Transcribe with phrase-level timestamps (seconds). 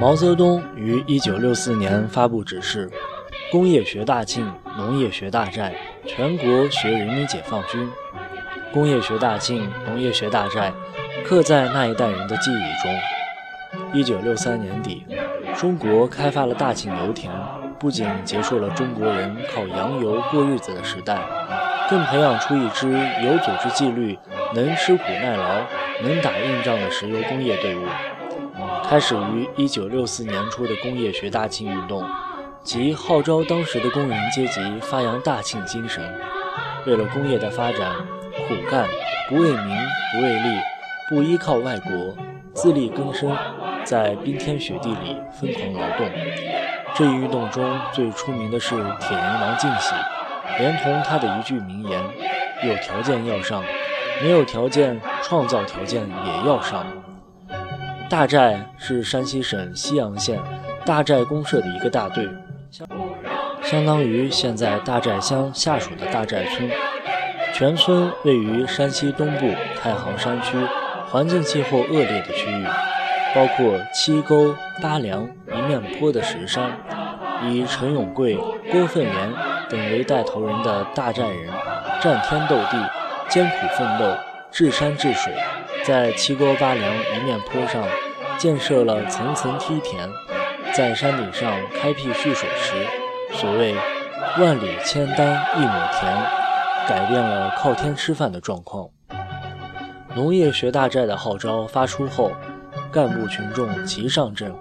[0.00, 2.88] 毛泽东于1964年发布指示：
[3.50, 5.74] 工业学大庆，农业学大寨，
[6.06, 7.90] 全国学人民解放军。
[8.72, 10.72] 工业学大庆，农业学大寨，
[11.24, 12.96] 刻在那一代人的记忆中。
[13.92, 15.04] 1963年底，
[15.56, 17.32] 中国开发了大庆油田，
[17.80, 21.18] 不仅结束了中国人靠洋油过日子的时代，
[21.90, 22.88] 更培养出一支
[23.24, 24.16] 有组织纪律、
[24.54, 25.60] 能吃苦耐劳、
[26.04, 27.80] 能打硬仗的石油工业队伍。
[28.84, 32.02] 开始于1964年初的工业学大庆运动，
[32.62, 36.02] 即号召当时的工人阶级发扬大庆精神，
[36.86, 37.92] 为了工业的发展，
[38.46, 38.86] 苦干，
[39.28, 39.78] 不为名，
[40.12, 40.58] 不为利，
[41.08, 42.16] 不依靠外国，
[42.54, 43.36] 自力更生，
[43.84, 46.08] 在冰天雪地里疯狂劳动。
[46.94, 48.70] 这一运动中最出名的是
[49.00, 49.94] 铁人王进喜，
[50.58, 52.02] 连同他的一句名言
[52.66, 53.62] ：“有条件要上，
[54.22, 56.86] 没有条件，创造条件也要上。”
[58.08, 60.40] 大寨是山西省西阳县
[60.86, 62.26] 大寨公社的一个大队，
[63.62, 66.70] 相当于现在大寨乡下属的大寨村。
[67.52, 70.56] 全村位于山西东部太行山区，
[71.10, 72.64] 环境气候恶劣的区域，
[73.34, 76.72] 包括七沟、八梁一面坡的石山。
[77.44, 78.36] 以陈永贵、
[78.72, 79.32] 郭奋莲
[79.68, 81.50] 等为带头人的大寨人，
[82.00, 82.90] 战天斗地，
[83.28, 84.16] 艰苦奋斗，
[84.50, 85.32] 治山治水。
[85.84, 87.82] 在七沟八梁一面坡上
[88.38, 90.08] 建设了层层梯田，
[90.72, 92.86] 在山顶上开辟蓄水池。
[93.32, 93.74] 所谓
[94.38, 96.16] “万里千担一亩田”，
[96.88, 98.88] 改变了靠天吃饭的状况。
[100.14, 102.30] 农业学大寨的号召发出后，
[102.92, 104.54] 干部群众齐上阵，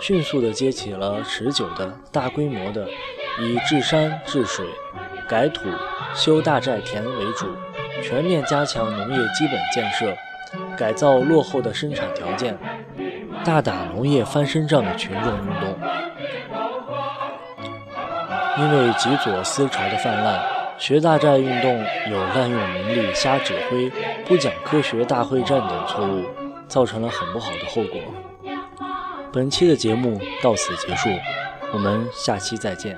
[0.00, 2.88] 迅速地接起了持久的大规模的
[3.42, 4.64] 以治山治水、
[5.28, 5.64] 改土、
[6.14, 7.48] 修大寨田为主，
[8.00, 10.14] 全面加强农业基本建设。
[10.76, 12.56] 改造落后的生产条件，
[13.44, 15.76] 大打农业翻身仗的群众运动。
[18.56, 20.40] 因为极左思潮的泛滥，
[20.78, 23.90] 学大寨运动有滥用民力、瞎指挥、
[24.24, 26.24] 不讲科学大会战等错误，
[26.68, 28.00] 造成了很不好的后果。
[29.32, 31.08] 本期的节目到此结束，
[31.72, 32.96] 我们下期再见。